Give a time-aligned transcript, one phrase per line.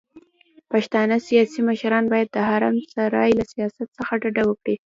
[0.71, 4.75] پښتانه سياسي مشران بايد د حرم سرای له سياست څخه ډډه وکړي.